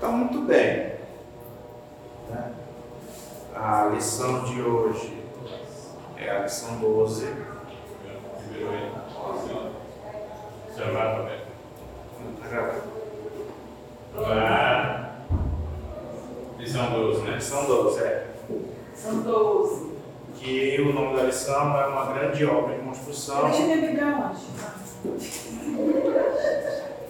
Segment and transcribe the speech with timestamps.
[0.00, 0.94] Então, muito bem.
[2.30, 2.52] Né?
[3.54, 5.22] A lição de hoje
[6.16, 7.26] é a lição 12.
[10.70, 11.40] Observar também.
[12.40, 12.82] Tá gravando?
[16.58, 17.34] Lição 12, né?
[17.34, 18.26] Lição 12, é.
[18.94, 19.90] São 12.
[20.36, 23.50] Que o nome da lição é uma grande obra de construção.
[23.50, 24.40] Deixa eu beber onde?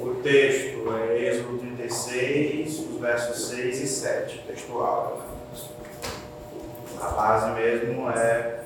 [0.03, 5.27] O texto é Êxodo 36, os versos 6 e 7, textual.
[6.99, 8.63] A base mesmo é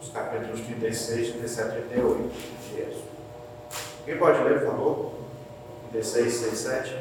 [0.00, 2.32] os capítulos 36, 37 e 38
[2.68, 3.02] de Êxodo.
[4.04, 5.12] Quem pode ler, por favor?
[5.92, 6.96] 36, 6 e 7.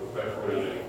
[0.00, 0.83] Eu peço por ele.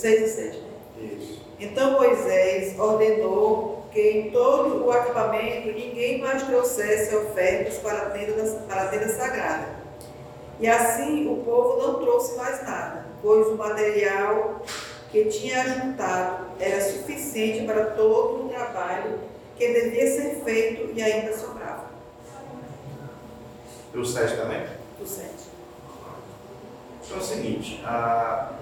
[0.00, 0.70] Seis e sete, né?
[1.18, 1.40] Isso.
[1.58, 8.32] Então Moisés ordenou que em todo o acampamento ninguém mais trouxesse ofertas para a tenda,
[8.42, 9.68] da- para a tenda sagrada.
[10.58, 14.62] E assim o povo não trouxe mais nada, pois o material
[15.10, 19.18] que tinha juntado era suficiente para todo o trabalho
[19.56, 21.90] que devia ser feito e ainda sobrava.
[23.92, 24.66] E o 7 também?
[24.98, 25.50] Do sete.
[27.04, 28.52] Então é o seguinte, a...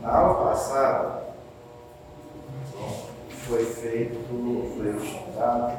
[0.00, 1.22] na aula passada
[3.46, 4.18] foi feito,
[4.76, 5.78] foi estudado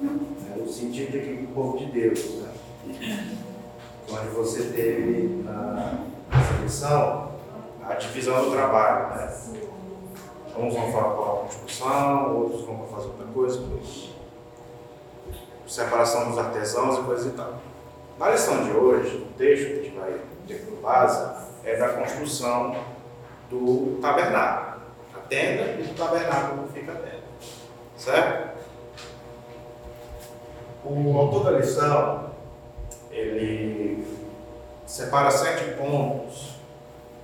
[0.00, 2.52] né, o sentido de que o povo de Deus, né?
[4.10, 7.30] onde você teve na nessa lição
[7.86, 9.36] a divisão do trabalho, né?
[10.56, 13.62] Uns vão falar com a construção, outros vão fazer outra coisa,
[15.66, 17.69] separação dos artesãos e coisa e tal.
[18.20, 21.26] Na lição de hoje, o texto que a gente vai ter por base
[21.64, 22.76] é da construção
[23.48, 24.82] do tabernáculo.
[25.16, 27.22] A tenda e do tabernáculo que fica dentro.
[27.96, 28.58] Certo?
[30.84, 32.26] O autor da lição,
[33.10, 34.06] ele
[34.86, 36.56] separa sete pontos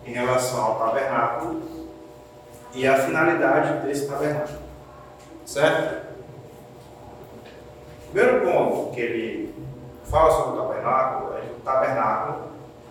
[0.06, 1.90] em relação ao tabernáculo
[2.72, 4.60] e a finalidade desse tabernáculo.
[5.44, 6.06] Certo?
[8.00, 9.54] O primeiro ponto que ele
[10.04, 12.46] fala sobre o tabernáculo é o tabernáculo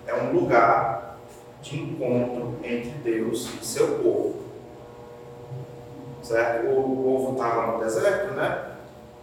[0.07, 1.17] é um lugar
[1.61, 4.35] de encontro entre Deus e seu povo.
[6.21, 6.67] Certo?
[6.67, 8.71] O povo estava no deserto, né?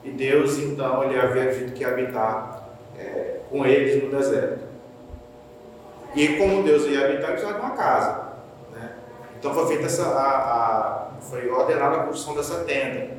[0.04, 2.68] E Deus, então, ele havia dito que ia habitar
[2.98, 4.60] é, com eles no deserto.
[6.14, 8.28] E como Deus ia habitar, ele precisava de uma casa.
[8.72, 8.90] Né?
[9.38, 13.10] Então foi feita essa, a, a- foi ordenada a construção dessa tenda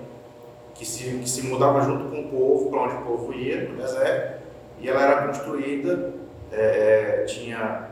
[0.75, 3.78] que se, que se mudava junto com o povo, para onde o povo ia, no
[3.78, 4.43] deserto,
[4.83, 6.13] e ela era construída,
[6.51, 7.89] é, é, tinha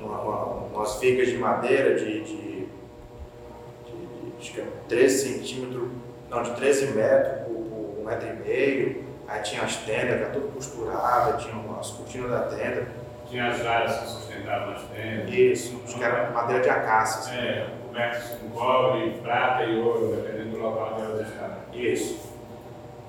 [0.00, 5.88] uma, uma, umas vigas de madeira de, de, de, de acho que é 13 centímetros,
[6.30, 10.30] não, de 13 metros por, por um metro e meio, aí tinha as tendas, era
[10.30, 12.86] tudo costurada, tinha as cortinas da tenda,
[13.28, 15.34] Tinha as áreas que sustentavam as tendas.
[15.34, 17.46] isso, acho que era madeira de acácia, assim.
[17.46, 21.56] É, cobertas com cobre, prata e ouro, dependendo do local onde elas estavam.
[21.74, 22.18] Isso.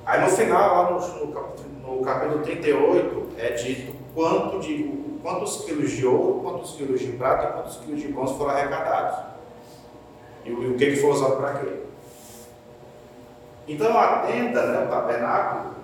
[0.05, 1.59] Aí no final, lá no, no, cap-
[1.95, 4.83] no capítulo 38, é dito quanto de,
[5.21, 9.19] quantos quilos de ouro, quantos quilos de prata quantos quilos de bronze foram arrecadados.
[10.45, 11.79] E, o- que, que foi usado para quê?
[13.67, 15.75] Então a tenda, né, o tabernáculo,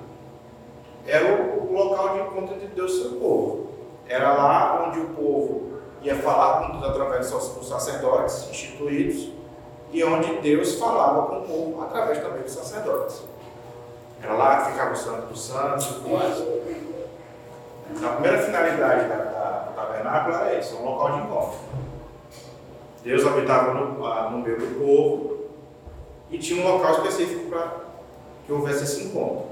[1.06, 3.68] era o, o local de encontro de Deus e seu povo.
[4.08, 9.30] Era lá onde o povo ia falar com Deus através dos sacerdotes instituídos
[9.92, 13.24] e onde Deus falava com o povo através também dos sacerdotes.
[14.26, 16.42] Era lá que ficava o Santo dos Santos e tudo mais.
[18.04, 21.60] A primeira finalidade da, da, do tabernáculo era isso, um local de encontro.
[23.04, 25.46] Deus habitava no, no meio do povo
[26.32, 27.72] e tinha um local específico para
[28.48, 29.46] que houvesse esse encontro.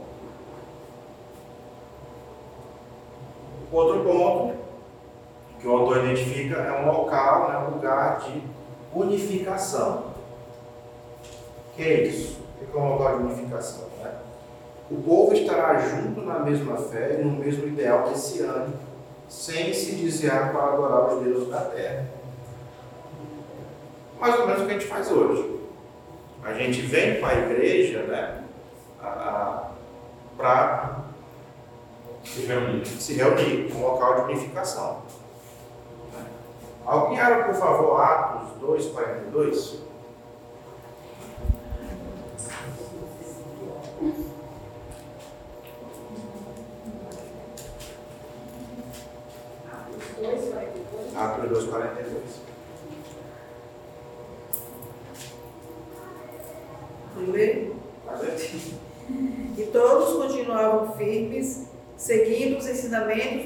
[3.72, 4.56] Outro ponto
[5.59, 8.42] que o autor identifica é um local, né, um lugar de
[8.92, 10.13] unificação.
[11.69, 12.39] O que é isso?
[12.59, 13.93] O que é um local de unificação?
[14.94, 18.72] O povo estará junto na mesma fé e no mesmo ideal desse ano,
[19.28, 22.06] sem se desviar para adorar os deuses da terra.
[24.19, 25.60] Mais ou menos o que a gente faz hoje.
[26.44, 28.44] A gente vem para a igreja né,
[30.38, 31.00] para
[32.24, 32.86] Se reunir.
[32.86, 35.01] se reunir, um local de unificação.
[36.86, 39.84] Alguém abre, por favor, Atos 2, 42?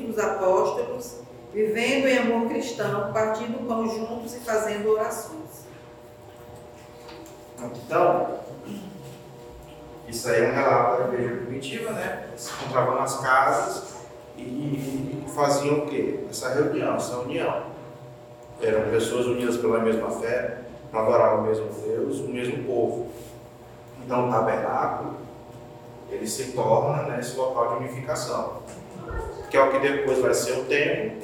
[0.08, 1.22] Dos apóstolos,
[1.54, 5.68] vivendo em amor cristão, partindo pão juntos e fazendo orações.
[7.60, 8.40] Então,
[10.08, 12.30] isso aí é um relato da igreja primitiva, né?
[12.38, 13.98] Se encontravam nas casas
[14.38, 16.20] e faziam o quê?
[16.30, 17.64] Essa reunião, essa união.
[18.62, 20.62] Eram pessoas unidas pela mesma fé,
[20.94, 23.08] adoravam o mesmo Deus, o mesmo povo.
[24.04, 25.16] Então, o tabernáculo,
[26.10, 28.62] ele se torna né, esse local de unificação,
[29.50, 31.22] que é o que depois vai ser o templo,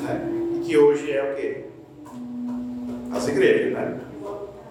[0.00, 0.28] né?
[0.56, 1.64] e que hoje é o quê?
[3.12, 4.00] As igrejas, né?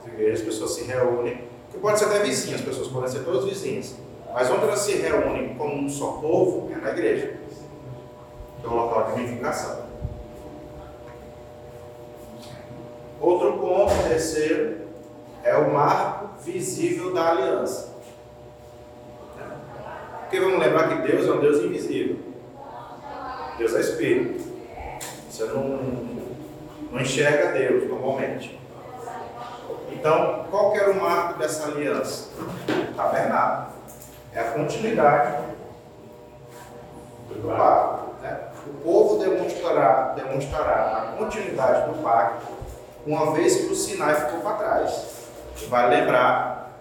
[0.01, 1.41] As igrejas, as pessoas se reúnem,
[1.71, 3.95] que pode ser até vizinhas, as pessoas podem ser todas vizinhas,
[4.33, 7.33] mas onde elas se reúnem como um só povo é na igreja,
[8.59, 9.83] que é o local de unificação.
[13.21, 14.79] Outro ponto, terceiro,
[15.43, 17.93] é o marco visível da aliança.
[20.19, 22.32] Porque vamos lembrar que Deus é um Deus invisível.
[23.57, 24.43] Deus é Espírito.
[25.29, 25.67] Você não,
[26.91, 28.59] não enxerga Deus normalmente.
[29.91, 32.29] Então, qual que era o marco dessa aliança?
[32.95, 33.73] Tabernáculo.
[34.33, 35.37] É a continuidade
[37.29, 38.21] do pacto.
[38.21, 38.39] Né?
[38.67, 42.47] O povo demonstrará, demonstrará a continuidade do pacto
[43.05, 45.13] uma vez que o Sinai ficou para trás.
[45.69, 46.71] Vale lembrar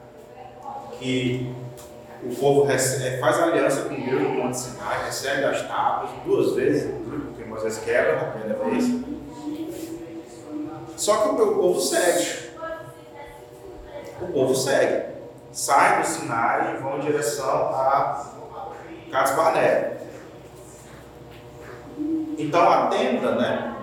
[0.98, 1.54] que
[2.24, 6.90] o povo recebe, faz aliança com Deus no Monte Sinai, recebe as tábuas duas vezes,
[7.04, 8.84] porque Moisés quebra na primeira vez.
[10.96, 12.52] Só que o povo segue.
[14.20, 15.12] O povo segue.
[15.50, 18.30] Sai do Sinai e vão em direção a
[19.10, 20.00] Cades Barnea.
[22.38, 23.75] Então a tenda, né?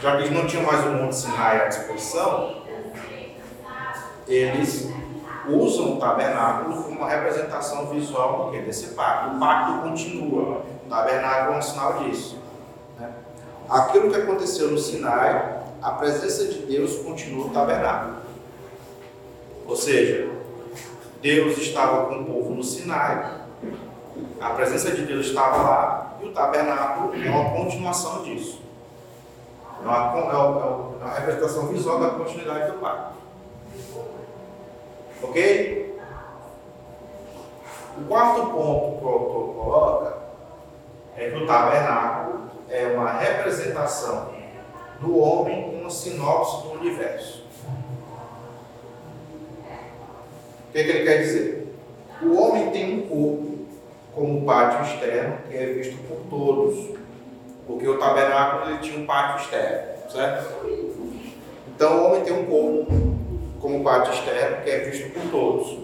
[0.00, 2.62] Já que eles não tinham mais o Monte Sinai à disposição,
[4.26, 4.88] eles
[5.50, 9.36] usam o tabernáculo como uma representação visual do desse pacto.
[9.36, 10.62] O pacto continua.
[10.86, 12.38] O tabernáculo é um sinal disso.
[12.98, 13.10] Né?
[13.68, 18.16] Aquilo que aconteceu no Sinai, a presença de Deus continua no tabernáculo.
[19.66, 20.30] Ou seja,
[21.20, 23.38] Deus estava com o povo no Sinai,
[24.40, 28.62] a presença de Deus estava lá, e o tabernáculo é uma continuação disso.
[29.82, 33.18] É uma, é uma, é uma representação visual da continuidade do pacto.
[35.22, 35.98] Ok?
[37.98, 40.18] O quarto ponto que o autor coloca
[41.16, 44.30] é que o tabernáculo é uma representação
[45.00, 47.44] do homem, uma sinopse do universo.
[50.68, 51.74] O que, é que ele quer dizer?
[52.22, 53.58] O homem tem um corpo
[54.14, 56.90] como pátio externo que é visto por todos,
[57.66, 60.54] porque o tabernáculo ele tinha um pátio externo, certo?
[61.68, 63.17] Então o homem tem um corpo
[63.60, 65.78] como parte externo, que é visto por todos.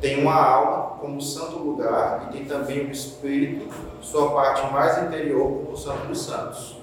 [0.00, 3.68] Tem uma alma como santo lugar e tem também o espírito,
[4.00, 6.76] sua parte mais interior, como o santo dos santos.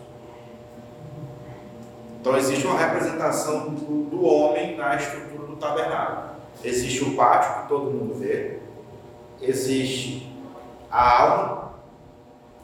[2.20, 6.34] Então existe uma representação do, do homem na estrutura do tabernáculo.
[6.64, 8.60] Existe o pátio que todo mundo vê,
[9.42, 10.32] existe
[10.90, 11.74] a alma,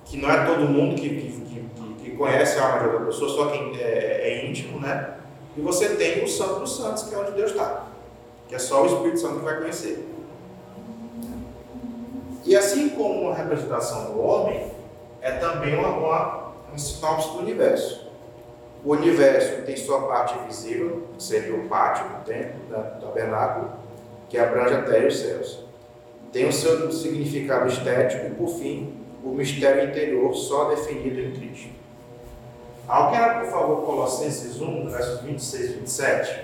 [0.06, 3.30] que não é todo mundo que, que, que, que conhece a alma de outra pessoa,
[3.30, 5.19] só quem é, é íntimo, né?
[5.60, 7.86] E você tem o Santo dos Santos, que é onde Deus está.
[8.48, 10.08] Que é só o Espírito Santo que vai conhecer.
[12.46, 14.72] E assim como uma representação do homem,
[15.22, 18.10] é também uma, uma, um sinopse do universo.
[18.86, 23.72] O universo tem sua parte visível, que seria o pátio do templo, né, do tabernáculo,
[24.30, 25.66] que abrange até os céus.
[26.32, 28.94] Tem o seu significado estético e, por fim,
[29.26, 31.68] o mistério interior só definido em Cristo.
[32.90, 36.40] Alguém, por favor, Colossenses 1, versos 26 e 27.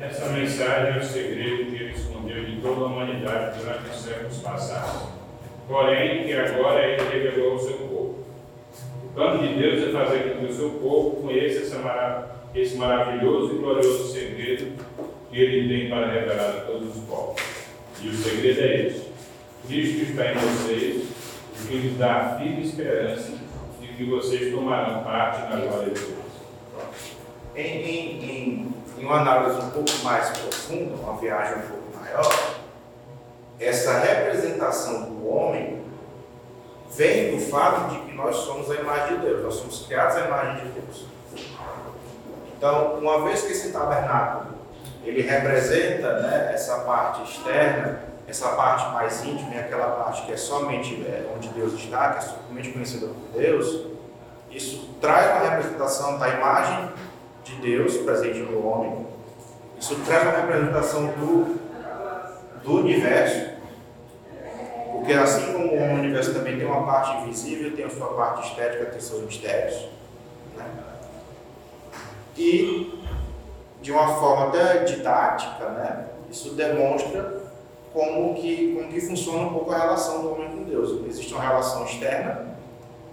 [0.00, 4.38] Essa mensagem é o segredo que ele escondeu de toda a humanidade durante os séculos
[4.38, 5.02] passados.
[5.68, 8.18] Porém, que agora ele revelou ao seu povo.
[9.04, 11.80] O plano de Deus é fazer com que o seu povo conheça
[12.52, 14.72] esse maravilhoso e glorioso segredo
[15.30, 17.40] que ele tem para revelar a todos os povos.
[18.02, 19.02] E o segredo é este:
[19.68, 21.04] Cristo está em vocês,
[21.62, 23.49] o que lhes dá a firme esperança
[24.00, 26.14] que vocês tomarão parte na glória de Deus.
[27.54, 32.54] Em, em, em, em uma análise um pouco mais profunda, uma viagem um pouco maior,
[33.60, 35.82] essa representação do homem
[36.96, 40.24] vem do fato de que nós somos a imagem de Deus, nós somos criados à
[40.24, 41.04] imagem de Deus.
[42.56, 44.54] Então, uma vez que esse tabernáculo
[45.04, 50.94] ele representa né, essa parte externa, essa parte mais íntima, aquela parte que é somente
[51.04, 53.86] é, onde Deus está, que é somente conhecida por Deus,
[54.50, 56.90] Isso traz uma representação da imagem
[57.44, 59.06] de Deus presente no homem.
[59.78, 61.60] Isso traz uma representação do,
[62.62, 63.50] do universo.
[64.92, 68.86] Porque assim como o universo também tem uma parte invisível, tem a sua parte estética,
[68.86, 69.88] tem seus mistérios.
[70.56, 70.66] Né?
[72.36, 73.00] E
[73.80, 76.06] de uma forma até didática, né?
[76.28, 77.39] isso demonstra
[77.92, 81.04] como que, como que funciona um pouco a relação do homem com Deus.
[81.06, 82.56] Existe uma relação externa,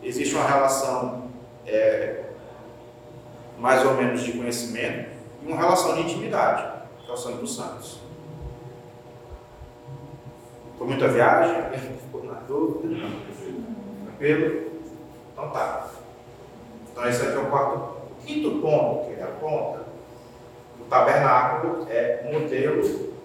[0.04, 1.30] existe uma relação
[1.66, 2.26] é,
[3.60, 5.10] mais ou menos de conhecimento
[5.44, 8.00] e uma relação de intimidade, que é o Santo dos Santos.
[10.78, 11.56] Foi muita viagem?
[12.06, 13.08] Ficou na dúvida?
[14.06, 14.72] Tranquilo?
[15.34, 15.90] Então tá.
[16.92, 17.98] Então esse aqui é o quarto.
[18.12, 19.86] O quinto ponto que ele aponta,
[20.80, 23.17] o tabernáculo é modelo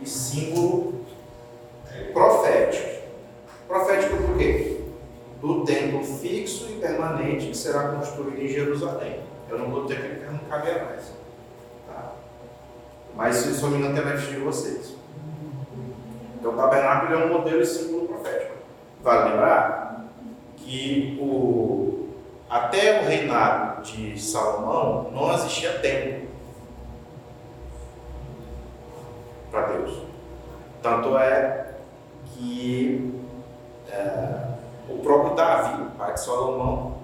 [0.00, 1.00] e símbolo
[2.12, 2.96] profético.
[3.66, 4.80] Profético por quê?
[5.40, 9.20] Do templo fixo e permanente que será construído em Jerusalém.
[9.48, 11.12] Eu não vou dizer que não cabe mais.
[11.86, 12.12] Tá?
[13.14, 14.94] Mas isso me engano tem de vocês.
[16.38, 18.54] Então o tabernáculo é um modelo e símbolo profético.
[19.02, 20.04] Vale lembrar
[20.56, 22.08] que o,
[22.48, 26.25] até o reinado de Salomão não existia templo
[29.56, 30.02] para Deus.
[30.82, 31.68] Tanto é
[32.26, 33.14] que
[33.90, 34.48] é,
[34.88, 36.98] o próprio Davi, o pai de Salomão,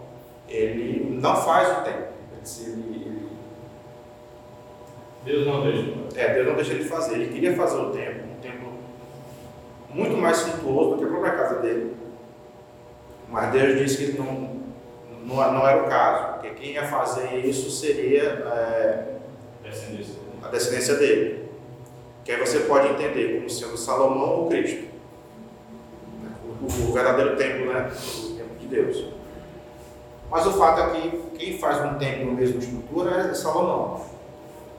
[0.49, 2.13] ele não faz o templo.
[2.61, 3.29] Ele,
[5.25, 5.93] Deus não deixa.
[6.17, 7.15] É, Deus não deixa ele fazer.
[7.15, 8.73] Ele queria fazer o templo, um templo
[9.89, 11.97] muito mais suntuoso do que a própria casa dele.
[13.29, 14.61] Mas Deus disse que não,
[15.25, 19.15] não, não era o caso, porque quem ia fazer isso seria é,
[19.63, 20.17] descendência.
[20.43, 21.42] a descendência dele.
[22.25, 24.89] Que aí você pode entender como sendo Salomão ou Cristo.
[26.61, 27.91] O, o verdadeiro templo, né?
[27.91, 29.07] O templo de Deus.
[30.31, 34.01] Mas o fato é que quem faz um templo na mesma estrutura é Salomão.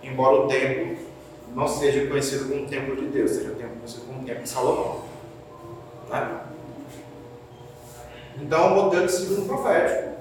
[0.01, 0.97] Embora o templo
[1.53, 5.01] não seja conhecido como templo de Deus, seja conhecido como templo de Salomão.
[6.09, 6.39] Né?
[8.41, 10.13] Então, o modelo de símbolo profético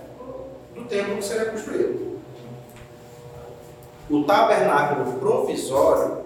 [0.74, 2.20] do templo que será construído.
[4.10, 6.22] O tabernáculo provisório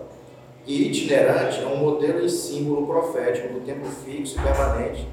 [0.66, 5.08] e itinerante é um modelo e símbolo profético do templo fixo e permanente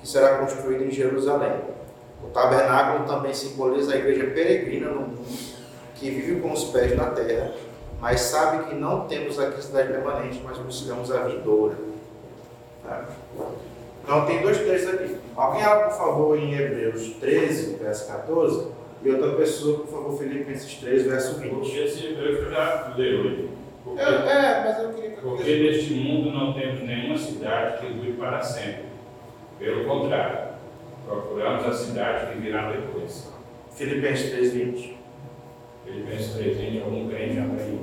[0.00, 1.60] que será construído em Jerusalém.
[2.22, 5.24] O tabernáculo também simboliza a igreja peregrina no mundo,
[5.94, 7.52] que vive com os pés na terra,
[8.00, 11.76] mas sabe que não temos aqui cidade permanente, mas buscamos a vindoura.
[12.84, 13.08] Tá?
[14.04, 15.16] Então tem dois textos aqui.
[15.36, 18.68] Alguém abre, por favor, em Hebreus 13, verso 14,
[19.02, 21.50] e outra pessoa, por favor, Filipenses 3, verso 20.
[21.50, 23.48] Porque esse Hebreus já leu
[23.84, 28.12] Porque, é, mas eu queria que Porque neste mundo não temos nenhuma cidade que dure
[28.12, 28.84] para sempre.
[29.58, 30.54] Pelo contrário,
[31.06, 33.32] procuramos a cidade que virá depois.
[33.72, 34.98] Filipenses 3, 20.
[35.84, 37.80] Filipenses 3, 20, algum crente aí.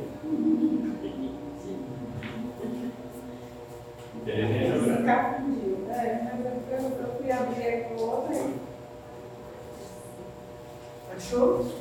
[4.28, 6.32] Ele confundiu, né?
[6.34, 8.56] Mas eu, eu, eu fui abrir aqui o outro aí.
[11.16, 11.72] Achou?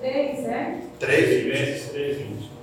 [0.00, 0.80] Três, é?
[0.98, 1.34] 3, 20.
[1.42, 2.54] Filipenses 3, 20.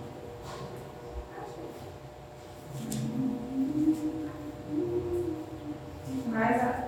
[6.41, 6.85] Mas a,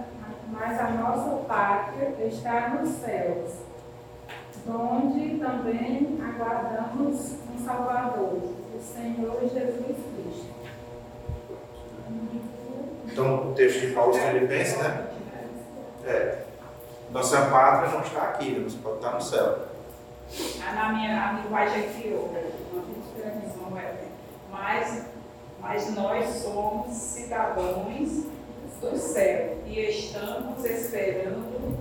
[0.50, 3.52] mas a nossa pátria está nos céus,
[4.68, 10.54] onde também aguardamos um Salvador, o Senhor Jesus Cristo.
[13.06, 15.08] Então, o texto de Paulo Filipenses, né?
[16.04, 16.46] É.
[17.12, 18.64] Nossa pátria não está aqui, né?
[18.64, 19.68] você pode estar no céu.
[20.68, 22.20] Ah, Na minha a linguagem aqui,
[22.74, 22.82] uma
[23.22, 24.08] transformação é,
[24.50, 25.06] mas,
[25.62, 28.33] mas nós somos cidadãos
[28.90, 31.78] do céu e estamos esperando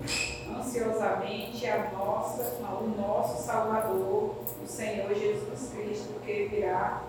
[0.56, 7.02] ansiosamente a nossa, o nosso Salvador, o Senhor Jesus Cristo, que virá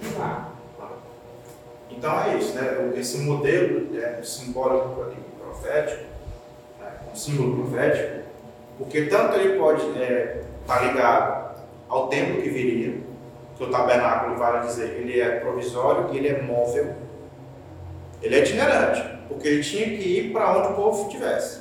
[0.00, 0.52] de lá.
[1.90, 2.92] Então é isso, né?
[2.96, 6.02] Esse modelo é, simbólico ali, profético,
[6.80, 6.92] né?
[7.12, 8.24] um símbolo profético,
[8.78, 11.56] porque tanto ele pode estar tá ligado
[11.88, 13.00] ao templo que viria,
[13.56, 16.94] que o tabernáculo vale dizer, ele é provisório e ele é móvel,
[18.22, 21.60] ele é itinerante, porque ele tinha que ir para onde o povo estivesse.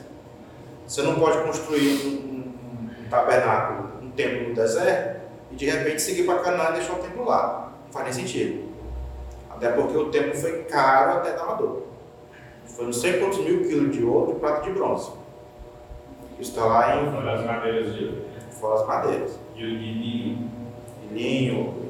[0.88, 5.22] Você não pode construir um, um- um tabernáculo, um templo no deserto
[5.52, 7.72] e de repente seguir para Canaã e deixar o templo lá.
[7.86, 8.66] Não faz nem sentido.
[9.50, 11.84] Até porque o templo foi caro até dar uma dor.
[12.66, 15.12] Foi não sei quantos mil quilos de ouro e prata de bronze.
[16.40, 18.12] Isso está lá em Fora as madeiras de
[18.52, 19.40] fora as madeiras.
[19.56, 20.52] e o de linho.
[21.10, 21.85] E linho,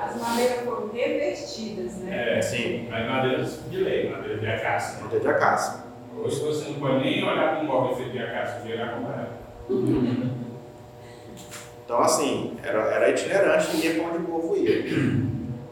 [0.00, 2.38] As madeiras foram revestidas, né?
[2.38, 5.02] É, sim, mas madeiras de lei, madeiras de acácia.
[5.02, 5.80] madeira de acácia.
[6.16, 9.28] Hoje você não pode nem olhar para um móvel feito de acácia, virar comprar.
[11.90, 14.78] Então, assim, era, era itinerante e ia para onde o povo ia.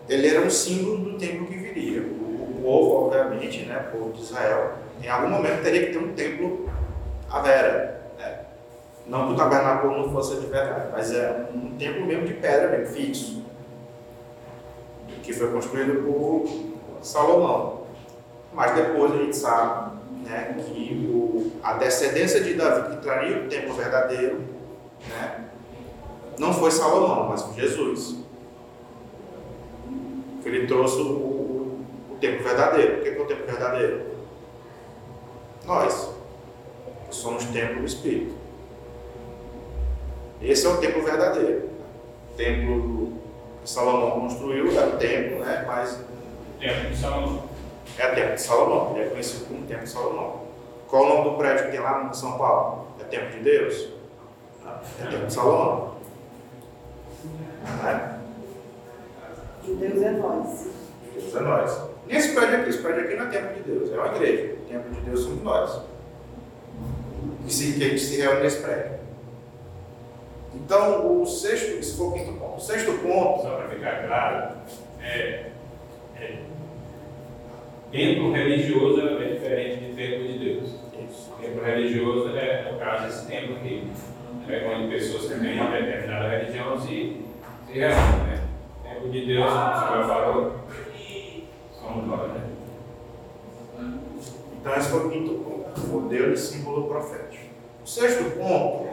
[0.09, 2.03] Ele era um símbolo do templo que viria.
[2.03, 5.99] O, o povo, obviamente, né, o povo de Israel, em algum momento teria que ter
[5.99, 6.69] um templo
[7.31, 8.03] à vera.
[8.19, 8.41] Né?
[9.07, 12.77] Não que o tabernáculo não fosse de verdade, mas é um templo mesmo de pedra,
[12.77, 13.45] mesmo, fixo.
[15.23, 16.49] Que foi construído por
[17.03, 17.87] Salomão.
[18.53, 23.49] Mas depois a gente sabe né, que o, a descendência de Davi, que traria o
[23.49, 24.41] templo verdadeiro,
[25.09, 25.49] né,
[26.39, 28.17] não foi Salomão, mas Jesus.
[30.45, 32.99] Ele trouxe o, o, o templo verdadeiro.
[32.99, 34.03] O que é, o templo verdadeiro?
[35.67, 36.17] Nós.
[37.11, 38.35] Somos templo do Espírito.
[40.43, 41.71] Esse é o templo verdadeiro.
[42.33, 43.18] O templo
[43.69, 45.65] que Salomão construiu era o templo, né?
[45.67, 46.01] Mas.
[46.59, 47.45] Templo de Salomão.
[47.99, 48.97] É o templo de Salomão.
[48.97, 50.49] Ele é conhecido como templo de Salomão.
[50.89, 52.87] Qual o nome do prédio que tem lá no São Paulo?
[52.99, 53.89] É templo de Deus?
[55.01, 55.95] É templo de Salomão.
[57.83, 58.19] Né?
[59.63, 60.67] De Deus é nós.
[61.15, 61.81] Deus é nós.
[62.07, 64.55] Nesse prédio aqui, esse prédio aqui não é templo de Deus, é uma igreja.
[64.55, 65.83] O templo de Deus somos nós.
[67.47, 68.98] Se, que a gente se reúne nesse prédio.
[70.55, 72.57] Então, o sexto, esse foi o quinto ponto.
[72.57, 73.43] O sexto ponto.
[73.43, 74.57] Só para ficar claro,
[75.01, 75.51] é,
[76.17, 76.39] é,
[77.91, 80.69] templo religioso é diferente de templo de Deus.
[81.09, 81.33] Isso.
[81.41, 83.91] Templo religioso é, no caso, esse templo aqui.
[84.51, 87.23] É quando pessoas que têm uma determinada religião se,
[87.67, 88.27] se reúnem.
[88.27, 88.45] Né?
[88.83, 90.55] Templo de Deus, como o senhor falou,
[91.79, 92.33] somos nós.
[92.33, 92.49] Né?
[94.59, 95.87] Então, esse foi o quinto ponto.
[95.89, 97.45] Modelo de símbolo profético.
[97.85, 98.89] O sexto ponto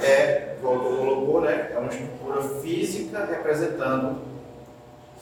[0.00, 4.18] é, o autor colocou, né, é uma estrutura física representando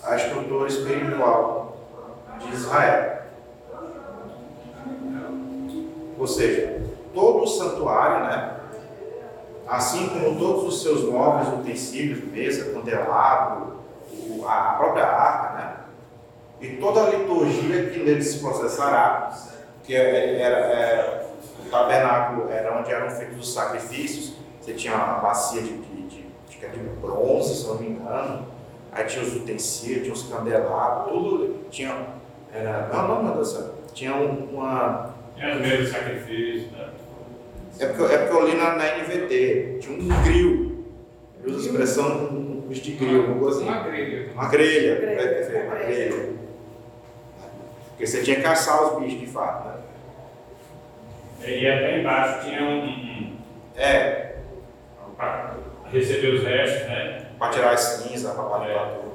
[0.03, 1.77] a estrutura espiritual
[2.39, 3.21] de Israel.
[6.19, 6.83] Ou seja,
[7.15, 8.57] todo o santuário, né,
[9.67, 13.81] assim como todos os seus móveis, utensílios, mesa, candelabro,
[14.47, 15.77] a própria arca, né,
[16.61, 19.33] e toda a liturgia que nele se processará,
[19.85, 21.27] que é- era, é,
[21.65, 26.23] o tabernáculo era onde eram feitos os sacrifícios, você tinha uma bacia de, de, de,
[26.59, 28.47] de bronze, se não me engano,
[28.93, 32.07] aí tinha os utensílios, tinha os candelabros, tudo tinha,
[32.53, 33.59] era, não, não, meu Deus
[33.95, 36.89] tinha um- uma, Tem as mesas de sacrifício, né?
[37.79, 40.85] é porque, é porque eu li na, na NVT, tinha um grill,
[41.43, 43.69] ele usa a expressão um, um bicho de grill, uma coisa assim.
[43.69, 44.33] Uma grelha.
[44.35, 46.29] Uma grelha, Grelha, uma grelha.
[47.91, 49.75] Porque você tinha que caçar os bichos de fato, né?
[51.47, 53.37] E até embaixo tinha um
[53.77, 54.30] É,
[55.21, 55.55] para
[55.93, 57.27] receber os restos, né?
[57.39, 59.11] para tirar as cinzas, para limpar tudo.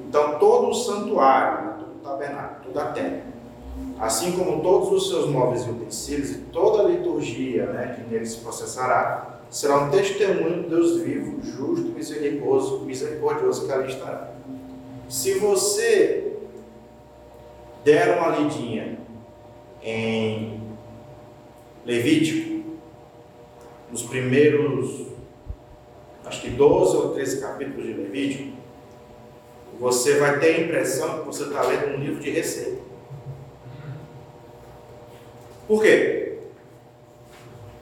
[0.00, 3.22] Então, todo o santuário, né, todo o tabernáculo, toda a terra,
[4.00, 8.26] assim como todos os seus móveis e utensílios e toda a liturgia né, que nele
[8.26, 14.30] se processará, será um testemunho do Deus vivo, justo, misericordioso, misericordioso que ali estará.
[15.08, 16.36] Se você
[17.84, 18.98] der uma lidinha
[19.82, 20.60] em
[21.84, 22.55] Levítico,
[23.90, 25.06] nos primeiros,
[26.24, 28.56] acho que 12 ou 13 capítulos de Levítico,
[29.78, 32.80] você vai ter a impressão que você está lendo um livro de receita.
[35.68, 36.38] Por quê?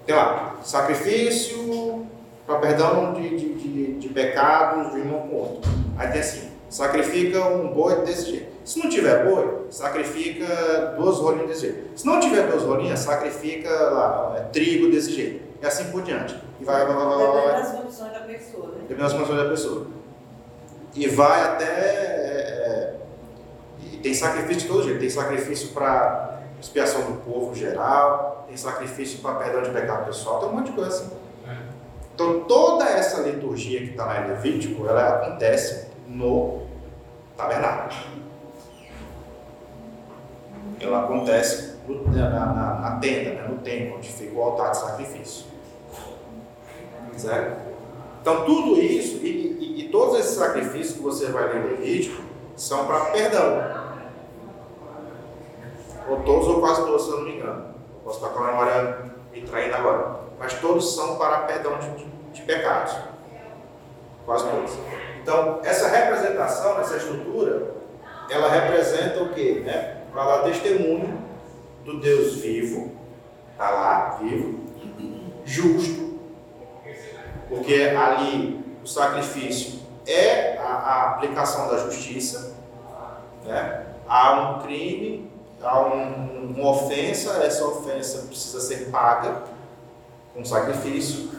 [0.06, 2.06] Tem lá, sacrifício
[2.46, 5.70] para perdão de, de, de, de pecados de irmão com outro.
[5.96, 8.54] Aí tem assim, sacrifica um boi desse jeito.
[8.64, 11.98] Se não tiver boi, sacrifica duas rolinhas desse jeito.
[11.98, 15.43] Se não tiver duas rolinhas, sacrifica lá, é, trigo desse jeito.
[15.64, 16.38] E assim por diante.
[16.60, 18.74] E vai, vai, vai, vai, vai, Depende das condições da pessoa, né?
[18.82, 19.86] Depende das condições da pessoa.
[20.94, 21.64] E vai até.
[21.64, 22.94] é, é,
[23.82, 25.00] e tem sacrifício de todo jeito.
[25.00, 30.48] Tem sacrifício para expiação do povo geral, tem sacrifício para perdão de pecado pessoal, tem
[30.50, 31.10] um monte de coisa assim.
[32.14, 36.60] Então toda essa liturgia que está lá em Levítico, ela acontece no
[37.38, 37.90] tabernáculo.
[40.80, 44.76] Ela acontece no- na, na- na tenda, né, no templo, onde fica o altar de
[44.76, 45.53] sacrifício.
[47.16, 47.74] Certo?
[48.20, 49.28] Então tudo isso e,
[49.60, 52.22] e- e todos esses sacrifícios que você vai ler em Levítico
[52.56, 53.84] são para perdão.
[56.08, 57.66] Ou todos ou quase todos, se eu não me engano.
[57.94, 58.98] Eu posso estar com a memória
[59.32, 60.20] me traindo agora.
[60.38, 62.94] Mas todos são para perdão de, de- de pecados.
[64.26, 64.72] Quase todos.
[65.22, 67.74] Então, essa representação, essa estrutura,
[68.28, 69.62] ela representa o quê?
[69.64, 70.02] Né?
[70.12, 71.18] Para dar testemunho
[71.84, 72.92] do Deus vivo,
[73.52, 74.60] está lá, vivo,
[75.44, 76.03] justo,
[77.48, 82.54] porque ali o sacrifício é a, a aplicação da justiça,
[83.44, 83.86] né?
[84.08, 85.30] há um crime,
[85.62, 89.42] há um- uma ofensa, essa ofensa precisa ser paga,
[90.34, 91.30] com sacrifício,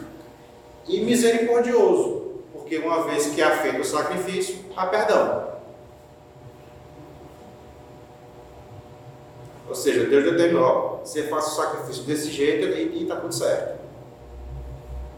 [0.88, 5.46] e misericordioso, porque uma vez que há feito o sacrifício, há perdão.
[9.68, 13.85] Ou seja, Deus determinou, você faça o sacrifício desse jeito e está tudo certo.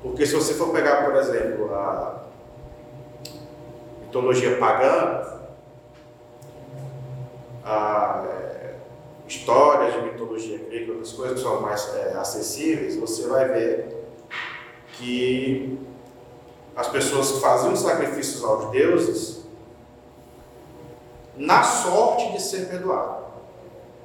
[0.03, 2.23] Porque se você for pegar, por exemplo, a
[4.03, 5.41] mitologia pagã,
[7.65, 8.75] a, é,
[9.27, 14.05] histórias de mitologia grega, outras coisas que são mais é, acessíveis, você vai ver
[14.93, 15.79] que
[16.77, 19.39] as pessoas que faziam sacrifícios aos deuses
[21.37, 23.25] na sorte de ser perdoado,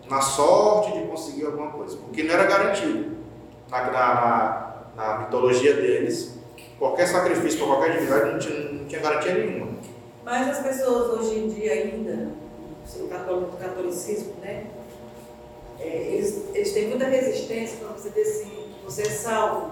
[0.10, 3.18] na sorte de conseguir alguma coisa, porque não era garantido
[3.70, 6.36] na, na, na mitologia deles.
[6.78, 9.74] Qualquer sacrifício para qualquer divindade não tinha, não tinha garantia nenhuma.
[10.24, 12.30] Mas as pessoas hoje em dia ainda,
[13.00, 14.66] o catolicismo, né?
[15.80, 19.72] É, eles, eles têm muita resistência para você dizer assim, você é salvo.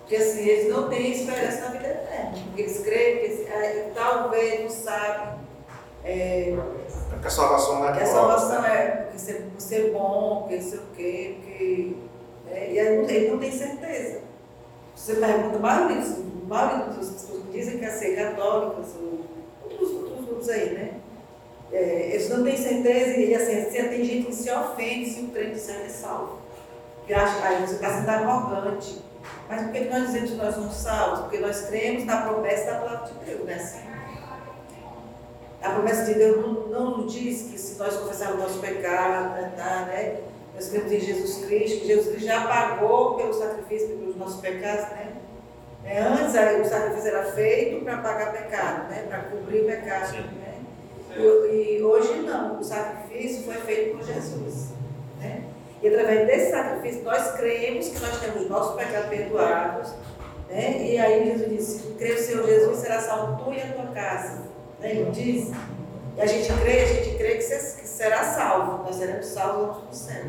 [0.00, 2.32] Porque assim, eles não têm esperança na vida eterna.
[2.46, 5.38] Porque eles creem que é, talvez não sabem.
[6.04, 6.56] É,
[7.20, 10.56] que a salvação não é Que a salvação é porque ser, por ser bom, porque
[10.56, 11.96] não sei o quê, porque.
[12.50, 14.20] É, e ele não, não tem certeza.
[14.94, 16.02] Você pergunta, maioria,
[16.46, 19.20] maioria das pessoas que dizem que é ser católicas, ou
[19.62, 20.94] outros, outros grupos aí, né?
[21.70, 25.28] É, eles não têm certeza e assim, assim, tem gente que se ofende se o
[25.28, 26.38] trem disser é salvo.
[27.06, 29.02] Que acha, aí você está sendo arrogante.
[29.48, 31.20] Mas por que nós dizemos que nós somos salvos?
[31.20, 33.54] Porque nós cremos na promessa da palavra de Deus, né?
[33.54, 33.88] Assim,
[35.62, 39.56] a promessa de Deus não, não nos diz que se nós confessarmos o nosso pecado,
[39.56, 40.20] tá, né?
[40.58, 44.90] Nós cremos em Jesus Cristo, que Jesus Cristo já pagou pelo sacrifício pelos nossos pecados,
[44.90, 45.12] né?
[45.84, 49.04] É, antes o sacrifício era feito para pagar pecado, né?
[49.08, 50.14] Para cobrir o pecado.
[50.14, 50.54] Né?
[51.16, 54.70] E, e, hoje não, o sacrifício foi feito por Jesus.
[55.20, 55.44] Né?
[55.80, 59.94] E através desse sacrifício nós cremos que nós temos nossos pecados perdoados.
[60.50, 60.86] Né?
[60.88, 63.86] E aí Jesus disse, se crê no Senhor Jesus, será salvo tu e a tua
[63.92, 64.42] casa.
[64.80, 64.90] Né?
[64.90, 65.52] Ele diz.
[66.16, 70.24] E a gente crê, a gente crê que será salvo, nós seremos salvos no céu.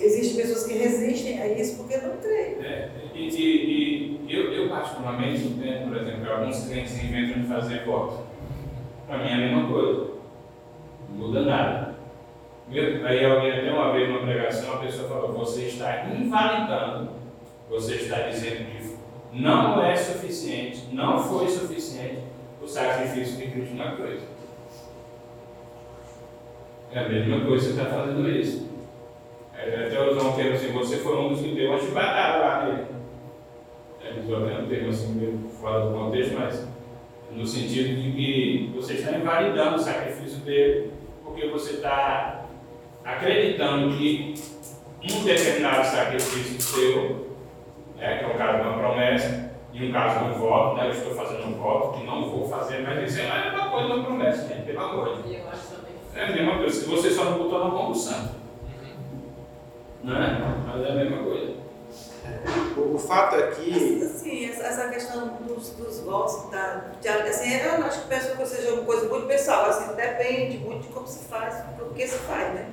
[0.00, 2.64] Existem pessoas que resistem a isso porque não creem.
[2.64, 7.84] É, e, e, e eu, eu, particularmente, entendo, por exemplo, alguns crentes inventam de fazer
[7.84, 8.22] voto.
[9.06, 10.10] Para mim é a mesma coisa.
[11.08, 11.98] Não muda nada.
[12.70, 17.10] Aí alguém até uma vez numa pregação, a pessoa falou, você está invalidando,
[17.68, 18.98] você está dizendo que
[19.32, 22.24] não é suficiente, não foi suficiente
[22.62, 24.20] o sacrifício de Cristo na cruz.
[26.92, 28.68] É a mesma coisa que você está fazendo isso.
[29.58, 32.64] É, até usar um termo assim, você foi um dos que deu uma chibatada lá
[32.64, 32.86] nele.
[34.04, 36.68] É, usou até um termo assim, meio fora do contexto, mas
[37.32, 40.92] no sentido de que você está invalidando o sacrifício dele,
[41.24, 42.46] porque você está
[43.04, 44.34] acreditando que
[45.12, 47.36] um determinado sacrifício seu,
[47.96, 50.86] né, que é o caso de uma promessa, e um caso de um voto, né,
[50.86, 53.94] eu estou fazendo um voto que não vou fazer, mas isso é a mesma coisa
[53.94, 55.44] uma promessa, gente, pelo amor de Deus.
[56.14, 57.92] É a mesma coisa, se você só não botou na mão
[60.02, 60.14] do santo.
[60.14, 60.38] Não é?
[60.66, 61.54] Mas é a mesma coisa.
[62.76, 64.02] O, o fato é que.
[64.04, 68.74] Assim, essa questão dos, dos votos, da, de, assim, eu acho que penso que seja
[68.74, 72.54] uma coisa muito pessoal, assim, depende muito de como se faz, do que se faz,
[72.54, 72.68] né?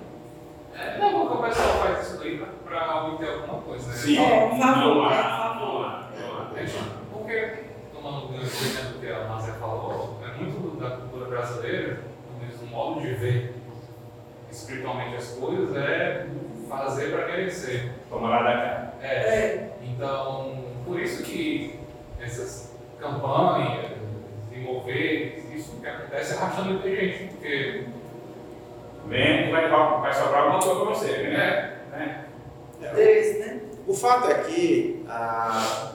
[0.77, 3.88] É, não, porque o pessoal faz isso aí para obter alguma coisa.
[3.88, 3.93] Né?
[3.93, 5.65] Sim, É, por favor, não é, há, favor.
[5.65, 6.59] não há, não há.
[6.59, 6.65] É,
[7.13, 7.53] porque,
[7.93, 12.01] tomando o exemplo que a Márcia falou, é muito da cultura brasileira,
[12.61, 13.55] o modo de ver
[14.51, 16.27] espiritualmente as coisas é
[16.67, 17.91] fazer para querer ser.
[18.10, 18.93] Toma lá da cá.
[19.01, 19.08] É.
[19.08, 19.69] É.
[19.82, 21.80] Então, por isso que
[22.19, 23.91] essas campanhas,
[24.49, 27.86] desenvolver, isso que acontece é arrastando muita gente, porque
[29.08, 31.78] Vem vai, vai sobrar alguma coisa para você, né?
[31.91, 32.25] né?
[32.91, 33.62] Três, né?
[33.88, 35.91] O fato é que ah,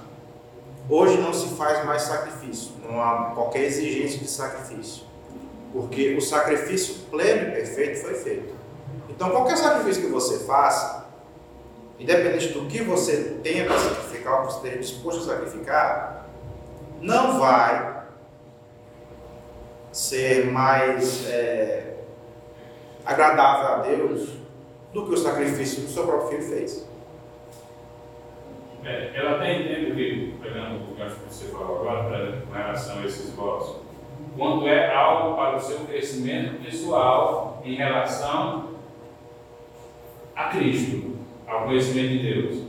[0.88, 5.02] hoje não se faz mais sacrifício, não há qualquer exigência de sacrifício,
[5.72, 8.59] porque o sacrifício pleno e perfeito foi feito.
[9.20, 11.06] Então, qualquer sacrifício que você faça,
[11.98, 16.26] independente do que você tenha para sacrificar, ou que você esteja disposto a sacrificar,
[17.02, 18.04] não vai
[19.92, 21.96] ser mais é,
[23.04, 24.30] agradável a Deus
[24.94, 26.88] do que o sacrifício que o seu próprio filho fez.
[28.82, 33.34] É, eu até entendo que, pegando o que você falou agora, com relação a esses
[33.34, 33.82] votos,
[34.34, 38.69] quando é algo para o seu crescimento pessoal em relação
[40.40, 42.62] a Cristo, ao conhecimento de Deus.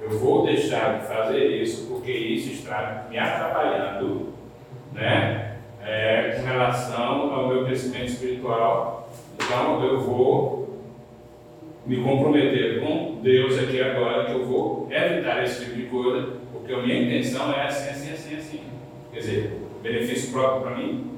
[0.00, 4.34] Eu vou deixar de fazer isso porque isso está me atrapalhando,
[4.92, 5.56] né?
[5.82, 9.08] É, com relação ao meu crescimento espiritual.
[9.36, 10.80] Então eu vou
[11.86, 16.72] me comprometer com Deus aqui agora que eu vou evitar esse tipo de coisa, porque
[16.72, 18.60] a minha intenção é assim, assim, assim, assim.
[19.12, 21.10] Quer dizer, benefício próprio para mim?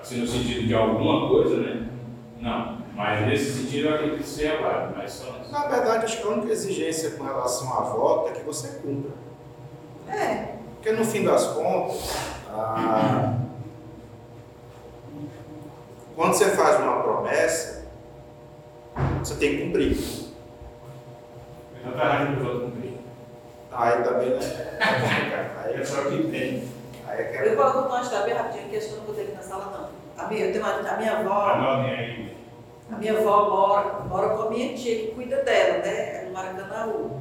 [0.00, 1.88] Assim, no sentido de alguma coisa, né?
[2.40, 2.71] Não.
[3.02, 5.50] Mas nesse sentido eu acredito que seja válido, mas só nisso.
[5.50, 9.10] Na verdade, acho que a única exigência com relação à volta é que você cumpra.
[10.08, 10.54] É.
[10.74, 12.16] Porque no fim das contas,
[12.48, 13.34] ah,
[16.14, 17.86] quando você faz uma promessa,
[19.18, 19.96] você tem que cumprir.
[21.84, 22.98] Não está errado para os outros cumprir.
[23.72, 25.58] Aí também, né?
[25.64, 26.68] Aí É é só o que tem.
[27.08, 27.56] Aí é que Eu é.
[27.56, 29.42] vou contar uma história bem rapidinho, que acho que eu não vou ter aqui na
[29.42, 30.24] sala, não.
[30.24, 32.41] A minha, eu tenho uma, a minha avó, Anotem aí.
[32.90, 36.22] A minha avó mora, mora com a minha tia, que cuida dela, né?
[36.22, 37.20] É no Maracanãú.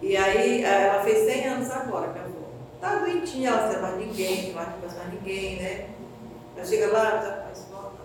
[0.00, 2.48] E aí, eh, ela fez 100 anos agora, minha avó.
[2.80, 5.90] Tá doentinha, ela não mais ninguém, não mais mais ninguém, né?
[6.56, 7.98] Ela chega lá, já faz volta.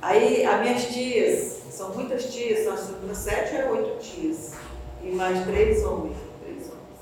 [0.00, 4.54] Aí, as minhas tias, são muitas tias, são acho que sete ou oito tias.
[5.02, 6.16] E mais três homens.
[6.42, 7.00] Três homens.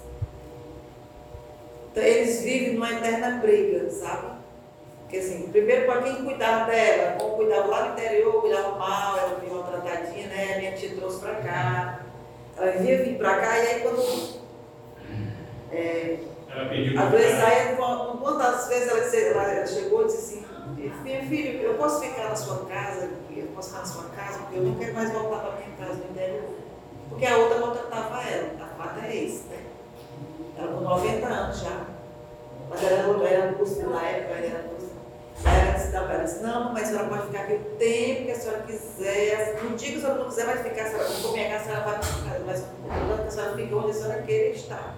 [1.91, 4.40] Então, eles vivem numa eterna briga, sabe?
[5.11, 9.41] Porque assim, primeiro para quem cuidava dela, como cuidava lá no interior, cuidava mal, ela
[9.41, 10.59] vivia maltratadinha, né?
[10.59, 12.01] Minha tia trouxe para cá.
[12.57, 14.41] Ela vivia vir para cá e aí quando.
[15.73, 16.19] É,
[16.49, 17.77] Ela a doença aí,
[18.39, 20.47] das vezes ela, ela chegou e disse assim,
[21.03, 24.59] minha filha, eu posso ficar na sua casa, eu posso ficar na sua casa, porque
[24.59, 26.51] eu não quero mais voltar para minha casa no interior.
[27.09, 29.59] Porque a outra maltratava ela, a fata é esse, né?
[30.57, 31.85] Ela com 90 anos já.
[32.69, 34.80] Mas ela era, era música na época, ela era.
[35.45, 38.35] Aí disse, não, ela não, mas a senhora pode ficar aqui o tempo que a
[38.35, 39.63] senhora quiser.
[39.63, 41.81] No dia que a senhora não quiser, vai ficar, a senhora, for minha casa, a
[41.81, 44.97] vai ficar, mas contanto que a senhora fique onde a senhora queira estar.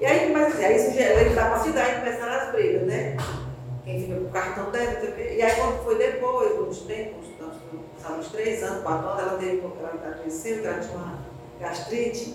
[0.00, 3.16] E aí, mas aí isso já ele dá para cidade começaram as brigas, né?
[3.84, 5.34] Quem fica com o cartão dela, não sei o quê.
[5.38, 9.62] e aí quando foi depois, uns tempos, uns, uns três anos, quatro anos, ela teve,
[9.62, 11.18] ela adoeceu, ela tinha uma
[11.60, 12.34] gastrite,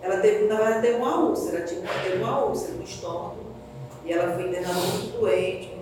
[0.00, 3.36] ela teve, na verdade, teve uma úlcera, tinha, teve uma úlcera no estômago,
[4.04, 5.73] e ela foi internada muito doente,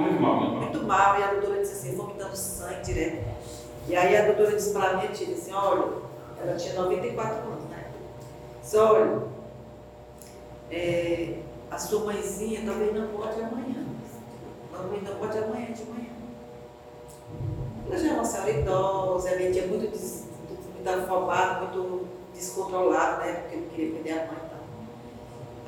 [0.00, 0.50] muito muito mal, mal.
[0.50, 3.24] muito mal, e a doutora disse assim, vomitando sangue direto.
[3.88, 5.84] E aí a doutora disse para a minha tia, assim, olha,
[6.40, 7.84] ela tinha 94 anos, né?
[8.60, 9.22] Disse, olha,
[10.70, 11.38] é,
[11.70, 13.84] a sua mãezinha talvez não pode amanhã.
[14.72, 16.12] Talvez não pode amanhã de manhã.
[17.86, 20.90] Ela já é uma senhora idosa, a minha tia muito, des, muito
[21.60, 23.32] muito descontrolada, né?
[23.32, 24.51] Porque não queria perder a mãe.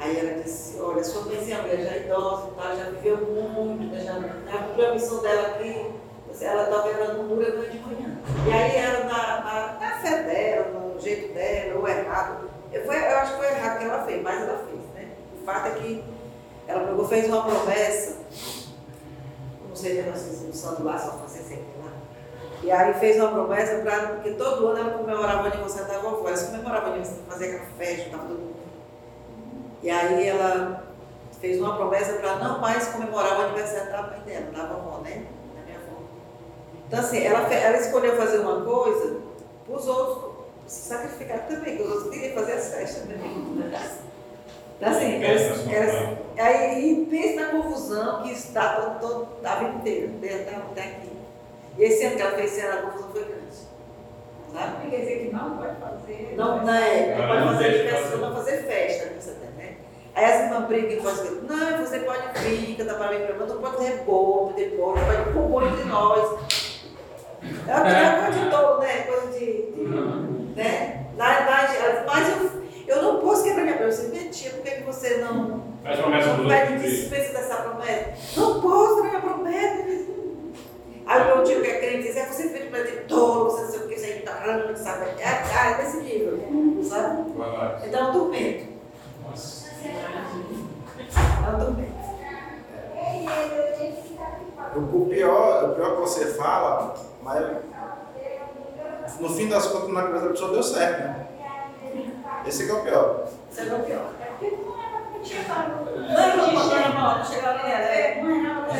[0.05, 4.01] Aí ela disse, olha, sua é mulher já idosa e tal, já viveu muito, né,
[4.05, 4.13] já,
[4.53, 5.95] já cumpriu a missão dela aqui,
[6.43, 8.19] ela talvez ela dura noite de manhã.
[8.47, 12.97] E aí ela, na, na, na fé dela, no jeito dela, ou errado, eu, foi,
[12.97, 15.09] eu acho que foi errado que ela fez, mas ela fez, né?
[15.41, 16.05] O fato é que
[16.69, 18.17] ela pegou, fez uma promessa,
[19.67, 21.93] não sei se nós usando lá, só fazer sempre lá.
[22.63, 26.29] E aí fez uma promessa para, porque todo ano ela comemorava o aniversário da vovó,
[26.29, 28.54] ela comemorava o aniversário, fazia festa, estava todo mundo.
[29.85, 30.83] E aí ela
[31.39, 35.27] fez uma promessa para não mais comemorar o aniversário da mãe dela, da vovó, né?
[35.55, 35.99] Da minha avó.
[36.89, 39.21] Então assim, ela, ela escolheu fazer uma coisa
[39.67, 40.35] para os outros
[40.67, 43.21] se sacrificar também, que os outros queriam fazer as festas também.
[44.79, 49.77] Então assim, elas, elas, aí e pensa na confusão que está todo, todo, a vida
[49.77, 51.13] inteira, até até aqui.
[51.77, 53.45] E esse ano que ela fez, ano a confusão foi grande.
[54.51, 54.89] Sabe?
[54.89, 56.35] Quer dizer que não pode fazer.
[56.37, 59.54] Não, não, é, não Ah, pode não fazer festa, não fazer festa, você tem, né?
[60.15, 63.61] Aí as irmãs brigam e falam assim, não, você pode vir, cantar para mim, não
[63.61, 66.39] pode ter bolo, bolo, pode pôr bolo entre nós.
[67.67, 69.03] É uma coisa de todo, né?
[69.03, 71.07] Coisa de, de né?
[71.17, 74.03] Lá, lá, mas eu, eu não posso quebrar minha promessa.
[74.03, 78.41] Eu disse, minha tia, por que você não, Faz promessa não pede dispensa dessa promessa?
[78.41, 80.15] Não posso quebrar minha promessa.
[81.07, 83.81] Aí o meu tio que é crente diz, é você ter tolo, você não sei
[83.81, 85.05] o que, você é ignorante, sabe?
[85.21, 87.31] É, é desse nível, sabe?
[87.87, 88.67] Então, eu dormento.
[89.23, 89.64] Nossa.
[91.47, 91.95] Eu dormento.
[94.77, 97.45] O, o pior, o pior que você fala, mas
[99.21, 101.27] no fim das contas, na cabeça da pessoa deu certo, né?
[102.47, 103.27] Esse que é o pior.
[103.51, 104.11] Isso é o pior.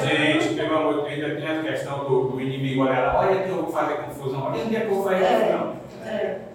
[0.05, 3.21] Gente, pelo amor de Deus, ainda tem a questão do, do inimigo olhar lá.
[3.21, 4.43] Olha que eu vou fazer confusão.
[4.45, 5.77] Olha onde é que eu vou fazer confusão.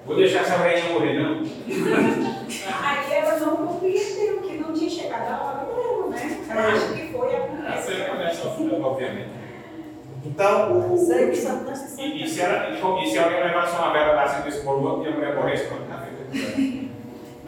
[0.05, 1.41] Vou deixar essa velhinha morrer, não.
[2.83, 6.45] Aí ela não compreendeu que não tinha chegado a hora dela, né?
[6.49, 8.49] Ela acha que foi a Essa é a promessa.
[8.49, 9.29] conversa, obviamente.
[10.25, 11.51] Então, o, Sei que só
[11.97, 15.03] E, e se ela, e, e se alguém levasse uma vela lá assim desse bolo
[15.03, 16.89] e a mulher morresse, tá feito.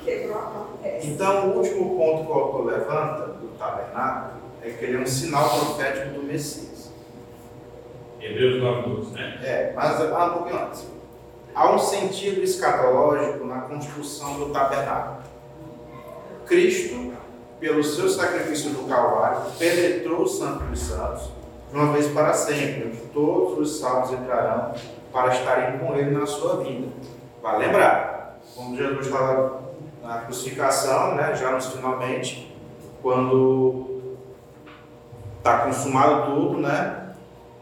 [0.04, 1.08] Quebrou a promessa.
[1.08, 5.06] então, o último ponto que o autor levanta do tabernáculo é que ele é um
[5.06, 6.92] sinal profético do Messias.
[8.20, 9.40] Hebreus 9, 12, né?
[9.44, 10.88] É, mas ah, um pouquinho antes.
[11.54, 15.18] Há um sentido escatológico na construção do tabernáculo.
[16.46, 17.14] Cristo,
[17.60, 21.41] pelo seu sacrifício do Calvário, penetrou o Santo dos Santos
[21.74, 24.74] uma vez para sempre, onde todos os salvos entrarão
[25.12, 26.88] para estarem com ele na sua vida.
[27.42, 29.62] Vai lembrar, como Jesus estava
[30.04, 32.56] na crucificação, né, já nos finalmente,
[33.02, 34.16] quando
[35.38, 37.14] está consumado tudo, né,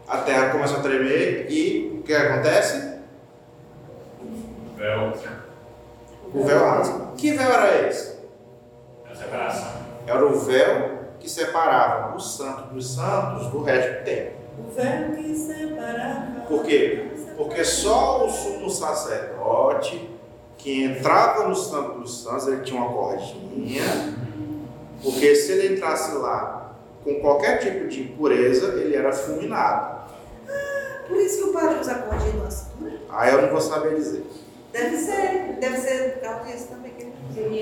[0.08, 2.98] a terra começa a tremer e o que acontece?
[4.76, 5.12] Véu,
[6.34, 7.06] O véu rasga.
[7.16, 8.18] Que véu era esse?
[9.10, 9.72] a separação.
[10.06, 14.40] Era o véu que separava o santo dos santos do resto do templo.
[14.58, 16.40] O véu que separava.
[16.48, 17.10] Por quê?
[17.36, 20.10] Porque só o sumo sacerdote
[20.58, 23.82] que entrava no santo dos santos, ele tinha uma cordinha,
[25.02, 30.00] porque se ele entrasse lá com qualquer tipo de impureza, ele era fulminado.
[31.08, 32.92] Por isso que o padre usa cordinha no cintura.
[33.08, 34.24] Aí eu não vou saber dizer.
[34.72, 36.89] Deve ser, deve ser por causa disso também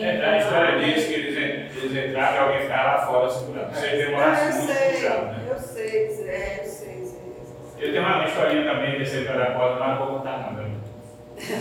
[0.00, 1.36] É, a história diz que eles,
[1.76, 3.72] eles entraram e alguém ficava lá fora segurando.
[3.72, 5.46] Isso aí Ah, demorasse eu sei, puxado, né?
[5.50, 6.98] eu sei, é, eu sei, eu sei.
[7.00, 7.88] eu sei.
[7.88, 10.62] Eu tenho uma historinha também desse entrada da porta, mas não vou contar não.
[10.62, 10.70] né?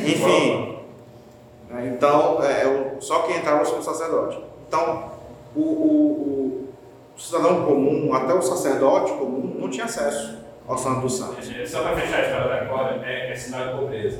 [0.05, 0.79] Enfim,
[1.93, 4.39] então, é, só quem entrava era o sacerdote.
[4.67, 5.11] Então,
[5.55, 6.67] o, o-
[7.15, 11.47] o cidadão comum, até o sacerdote comum, não tinha acesso ao santo dos santos.
[11.69, 14.19] Só para fechar a história da corda, é, é sinal de pobreza.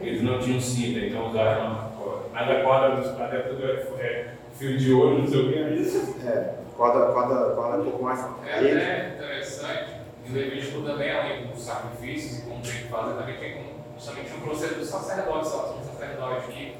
[0.00, 1.89] Eles não tinham cinta, então usaram
[2.32, 2.96] uma corda.
[2.96, 6.16] Dos é tudo é, é fio de ouro, não sei o que é isso.
[6.26, 8.24] É, corda, corda, corda é um pouco mais É
[8.56, 9.90] até interessante,
[10.26, 14.32] em Levítico também, além dos sacrifícios e como tem que fazer, também tem um- justamente
[14.34, 16.76] um processo dos sacerdotes, ó, um sacerdote que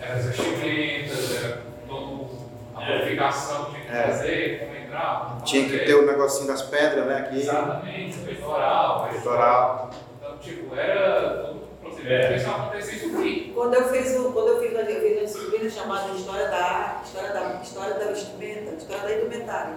[0.00, 2.26] era as vestimentas, era toda
[2.76, 2.86] a É.
[2.98, 4.02] purificação que tinha que É.
[4.06, 5.38] fazer, como entrar.
[5.44, 7.16] tinha que ter o negocinho das pedras, né?
[7.18, 9.90] Aqui, Exatamente, peitoral, peitoral.
[10.18, 13.52] Então, tipo, era todo um procedimento isso acontecesse aqui.
[13.54, 14.71] Quando eu fiz, o- quando eu fiz,
[15.32, 19.74] disciplina chamada História da Arte, História da, história da Vestimenta, História da Indumentária.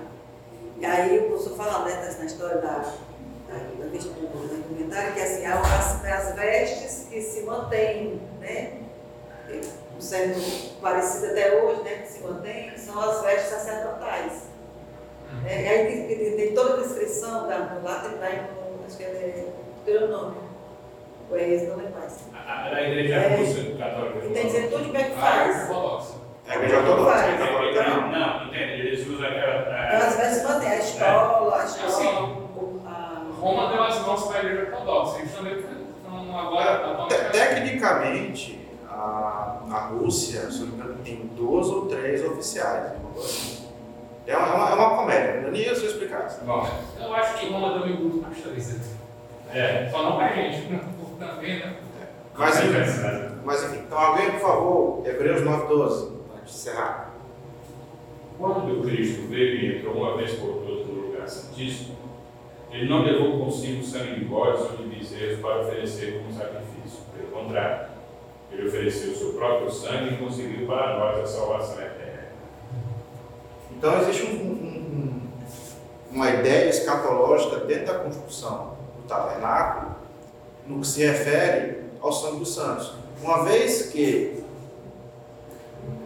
[0.78, 2.94] E aí o professor fala né, na história da,
[3.48, 8.82] da, da vestimenta, da indumentária, que assim, há as, as vestes que se mantêm, né?
[10.00, 12.00] Sendo parecido até hoje, né?
[12.00, 14.44] Que se mantém, são as vestes sacerdotais.
[15.46, 19.04] É, e aí tem, tem, tem toda a descrição, da, lá tem, no, acho que
[19.04, 19.54] é
[19.86, 20.44] Deuteronômio.
[21.32, 22.20] É esse, não lembro mais.
[22.48, 23.36] A, a, a igreja É.
[23.38, 24.20] russa católica.
[24.34, 25.70] Tem dizendo tudo como é que Ah, faz.
[25.70, 26.14] ortodoxa.
[26.48, 27.12] É a igreja ortodoxa.
[27.12, 27.40] Faz.
[27.76, 28.72] Não, não, entende?
[28.88, 29.54] Eles usam aquela.
[29.92, 32.08] Elas a- vestes mantêm a escola, a escola, Assim,
[32.88, 33.22] a...
[33.40, 35.20] Roma deu as mãos para a igreja ortodoxa.
[35.20, 37.08] Eles também estão agora.
[37.32, 42.92] Tecnicamente, a, a Rússia, se não me engano, tem duas ou três oficiais.
[44.28, 46.40] É uma, é uma, é comédia, não nem eu sei explicar isso.
[46.46, 46.68] Bom,
[47.00, 48.80] Eu acho que Roma deu muito pastorista.
[49.54, 49.88] é.
[49.92, 50.68] Só não pra gente,
[51.20, 51.76] também, né?
[52.38, 57.14] Mas, enfim, mas enfim, então alguém, por favor, Hebreus 9,12, antes de encerrar.
[58.38, 61.96] Quando Cristo veio e entrou uma vez por todas no lugar santíssimo,
[62.70, 67.00] ele não levou consigo sangue de bodes ou de bezerros para oferecer como sacrifício.
[67.16, 67.88] Pelo contrário,
[68.52, 72.26] ele ofereceu o seu próprio sangue e conseguiu para nós a salvação eterna.
[73.72, 75.22] Então existe um- um-
[76.12, 79.96] uma ideia escatológica dentro da construção do tabernáculo
[80.68, 82.94] no que se refere ao sangue dos santos.
[83.22, 84.44] Uma vez que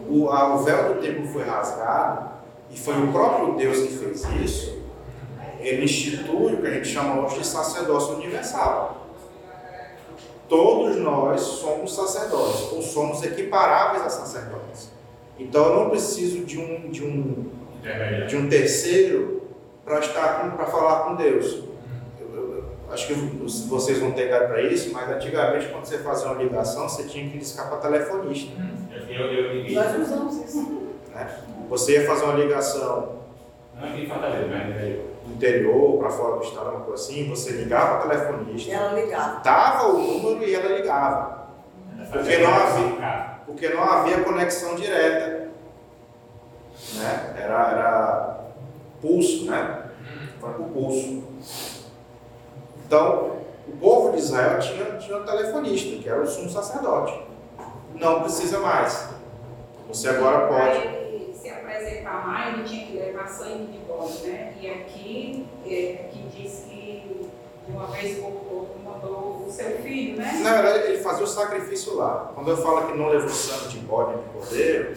[0.08, 2.30] o, a- o véu do templo foi rasgado,
[2.70, 4.78] e foi o próprio Deus que fez isso,
[5.58, 9.06] ele institui o que a gente chama hoje de sacerdócio universal.
[10.48, 14.90] Todos nós somos sacerdotes, ou somos equiparáveis a sacerdotes.
[15.38, 17.50] Então eu não preciso de um, de um
[18.26, 19.42] de um terceiro
[19.84, 21.62] para estar para falar com Deus.
[22.90, 23.14] Acho que
[23.68, 27.28] vocês vão ter idade para isso, mas antigamente quando você fazia uma ligação, você tinha
[27.30, 28.52] que discar para telefonista.
[29.08, 29.74] Eu.
[29.74, 30.88] Nós usamos isso.
[31.68, 33.16] Você ia fazer uma ligação
[33.80, 35.04] Não aqui em Fortaleza, no interior.
[35.24, 38.92] do interior para fora do estado, uma coisa assim, você ligava para E telefonista, ela
[39.00, 39.40] ligava.
[39.40, 41.46] dava o número e ela ligava,
[42.10, 45.48] Porque não havia- porque não havia conexão direta.
[46.94, 47.34] Né?
[47.36, 48.40] Era, era
[49.00, 49.84] pulso, né?
[50.40, 51.22] Foi por pulso.
[52.90, 53.36] Então,
[53.68, 57.22] o povo de Israel tinha, tinha um telefonista, que era o sumo sacerdote.
[57.94, 59.10] Não precisa mais.
[59.86, 60.88] Você agora pode.
[60.88, 64.54] ele se apresentar mais, ele tinha que levar sangue de bode, né?
[64.60, 67.30] E aqui, é, aqui diz que
[67.64, 70.40] de uma vez por todas mandou o seu filho, né?
[70.42, 72.32] Na verdade, ele fazia o sacrifício lá.
[72.34, 74.94] Quando eu falo que não levou sangue de bode de cordeiro,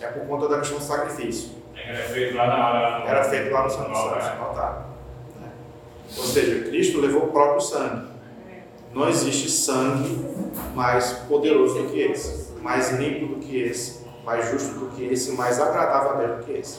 [0.00, 1.50] é por conta da questão do sacrifício.
[1.76, 3.08] Era feito lá na.
[3.08, 4.36] Era feito lá no Santo Santos, altar.
[4.36, 4.95] no altar.
[6.16, 8.06] Ou seja, Cristo levou o próprio sangue.
[8.92, 10.24] Não existe sangue
[10.74, 15.32] mais poderoso do que esse, mais limpo do que esse, mais justo do que esse,
[15.32, 16.78] mais agradável a Deus do que esse.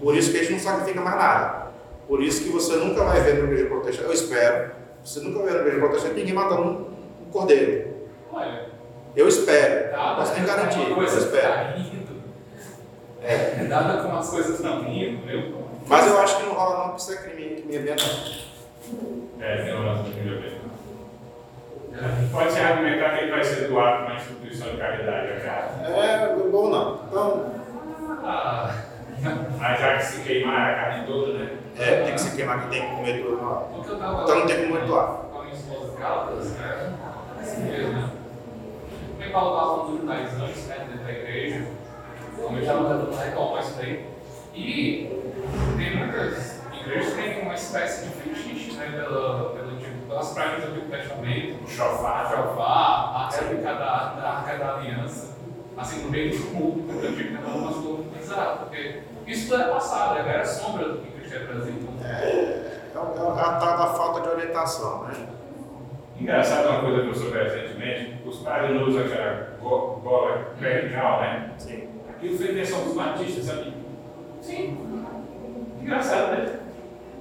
[0.00, 1.70] Por isso que a gente não sacrifica mais nada.
[2.08, 4.72] Por isso que você nunca vai ver na igreja protestante, eu espero,
[5.04, 7.90] você nunca vai ver na igreja protestante ninguém matando um, cordeiro.
[8.32, 8.66] Olha,
[9.14, 11.52] Eu espero, nem uma garantir, eu espero.
[11.52, 11.74] tá
[13.22, 16.88] é, dada como as coisas estão indo, eu Mas eu acho que não rola não,
[16.88, 18.06] porque isso é crime, crime ambiental.
[19.40, 19.74] É.
[22.32, 25.94] Pode se argumentar que ele vai ser doado para uma instituição de caridade, é claro.
[25.94, 27.00] É, bom não.
[27.08, 27.52] Então,
[28.24, 28.74] ah,
[29.58, 31.50] Mas já que se queimar a carne toda, né?
[31.78, 33.34] é, tem que se queimar, que tem que comer tudo
[33.80, 35.06] Então não tem como doar.
[35.06, 36.92] com a minha esposa Caldas, né?
[37.40, 38.10] Assim mesmo, né?
[39.12, 41.66] Também Paulo estava falando dos jornais antes, né, dentro da igreja,
[42.36, 44.06] como eu estava tentando retomar isso daí.
[44.54, 45.20] E
[45.76, 46.49] tem muitas
[46.90, 51.64] que têm uma espécie de fetiche, né, pela, pelo tipo, pelas práticas do Antigo Testamento,
[51.64, 55.36] O chofar, Jeová, a réplica da, da Arca da Aliança,
[55.76, 59.68] assim, no meio do culto do Antigo Testamento, uma coisa bizarra, porque isso tudo é
[59.68, 62.06] passado, é era sombra do que Cristo representa.
[62.06, 65.14] É, é, o- é a tal da falta de orientação, né?
[66.20, 71.20] Engraçado uma coisa que eu soube recentemente, os padres não usam aquela go- gola vertical,
[71.20, 71.50] né?
[71.56, 71.88] Sim.
[72.10, 73.72] Aquilo foi invenção dos batistas, sabe?
[74.42, 74.78] Sim.
[75.80, 76.59] Engraçado, né?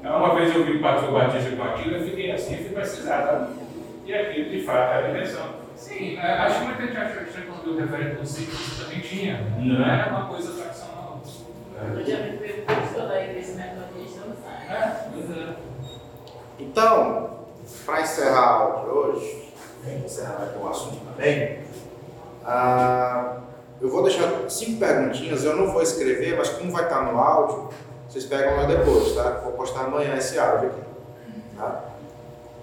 [0.03, 2.73] Aí Uma vez eu vi o pastor batista com aquilo, eu fiquei assim, eu fui
[2.73, 3.53] precisar, sabe?
[4.05, 5.59] E aquilo de fato era invenção.
[5.75, 9.41] Sim, é, acho que muita gente acha que quando o reverendo do ciclo também tinha,
[9.59, 9.85] Não.
[9.85, 11.21] era uma coisa tradicional.
[11.81, 12.03] Eu me
[12.37, 14.65] veio pastor da igreja metodista, não sabe.
[14.69, 15.55] É, é.
[16.59, 17.29] Então,
[17.85, 19.53] para encerrar a aula de hoje,
[20.05, 21.59] encerrar aqui o assunto também,
[22.45, 23.37] ah,
[23.81, 27.69] eu vou deixar cinco perguntinhas, eu não vou escrever, mas como vai estar no áudio,
[28.09, 29.41] vocês pegam lá depois, tá?
[29.43, 30.81] Vou postar amanhã esse áudio aqui.
[31.57, 31.85] Tá?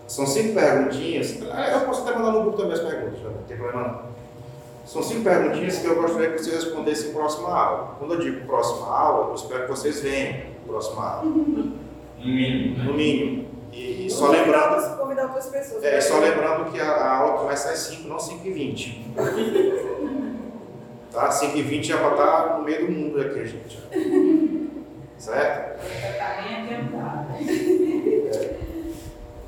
[0.08, 3.56] São cinco perguntinhas, ah, eu posso até mandar no grupo também as perguntas, não tem
[3.56, 4.16] problema não.
[4.86, 7.96] São cinco perguntinhas que eu gostaria que vocês respondessem em próxima aula.
[7.98, 11.74] Quando eu digo próxima aula, eu espero que vocês venham próxima aula, No
[12.24, 12.96] mínimo, no né?
[12.96, 13.46] mínimo.
[13.72, 15.82] E, e só lembrando, Convidar outras pessoas.
[15.82, 19.06] é, só lembrando que a, a aula começa às 5, não 5 e 20.
[21.12, 21.30] Tá?
[21.30, 23.78] 5 e 20 é para estar no meio do mundo aqui, gente.
[25.26, 25.82] Certo?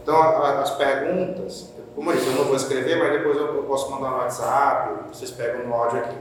[0.03, 4.13] Então, as perguntas, como eu disse, eu não vou escrever, mas depois eu, posso mandar
[4.13, 6.17] no WhatsApp, vocês pegam no áudio aqui.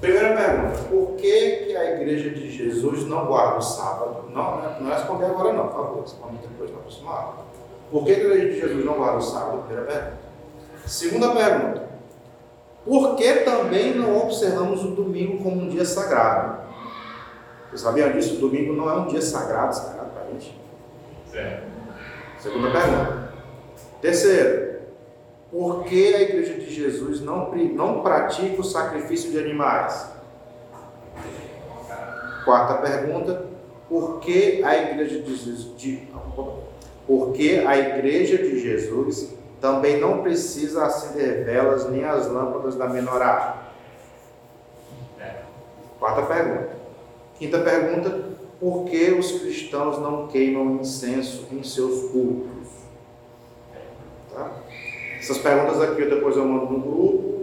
[0.00, 4.24] Primeira pergunta, por que, que a igreja de Jesus não guarda o sábado?
[4.28, 7.46] Não, não não é responder agora não, por favor, responde depois na próxima aula.
[7.92, 9.62] Por que, que a igreja de Jesus não guarda o sábado?
[9.68, 10.18] Primeira pergunta.
[10.84, 11.88] Segunda pergunta,
[12.84, 16.63] por que também não observamos o domingo como um dia sagrado?
[17.74, 18.36] Vocês sabiam disso?
[18.36, 20.56] Domingo não é um dia sagrado, sagrado para a gente?
[21.28, 21.64] Certo.
[22.38, 23.32] Segunda pergunta.
[24.00, 24.76] Terceiro,
[25.50, 30.08] por que a igreja de Jesus não, não pratica o sacrifício de animais?
[32.44, 33.44] Quarta pergunta,
[33.88, 36.08] por que a igreja de Jesus, de,
[37.08, 42.86] por que a igreja de Jesus também não precisa acender velas nem as lâmpadas da
[42.88, 43.64] menorá?
[45.98, 46.73] Quarta pergunta.
[47.38, 52.68] Quinta pergunta, por que os cristãos não queimam incenso em seus cultos?
[54.32, 54.50] Tá?
[55.18, 57.34] Essas perguntas aqui eu depois eu mando no grupo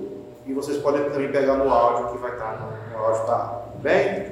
[0.45, 3.73] e vocês podem também pegar no áudio que vai estar no, no áudio aula.
[3.81, 4.31] Bem?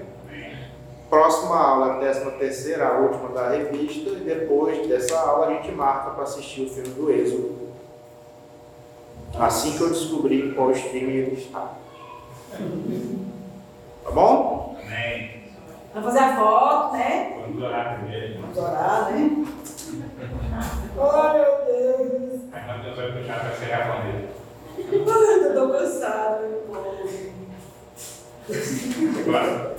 [1.10, 5.72] Próxima aula, a décima terceira, a última da revista, e depois dessa aula a gente
[5.72, 7.70] marca para assistir o filme do Êxodo.
[9.39, 11.74] Assim que eu descobrir qual stream ele está.
[14.03, 14.78] Tá bom?
[14.86, 15.39] Amém.
[15.94, 17.38] Vamos fazer a foto, né?
[17.42, 18.50] Vamos orar primeiro, irmão.
[18.54, 19.46] Vamos orar, né?
[21.02, 22.42] Ai, meu Deus.
[22.52, 24.30] Aí nós Deus vai puxar para ser responder.
[24.78, 26.80] Ai, eu tô cansada, meu povo.
[29.20, 29.76] Agora,